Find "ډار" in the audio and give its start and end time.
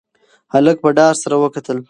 0.97-1.13